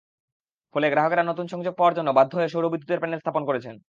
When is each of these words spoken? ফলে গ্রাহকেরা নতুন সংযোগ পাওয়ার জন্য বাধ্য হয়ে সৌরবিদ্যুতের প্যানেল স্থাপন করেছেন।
ফলে 0.75 0.87
গ্রাহকেরা 0.89 1.23
নতুন 1.23 1.45
সংযোগ 1.53 1.73
পাওয়ার 1.77 1.95
জন্য 1.97 2.09
বাধ্য 2.17 2.31
হয়ে 2.37 2.51
সৌরবিদ্যুতের 2.53 3.01
প্যানেল 3.01 3.19
স্থাপন 3.21 3.43
করেছেন। 3.49 3.75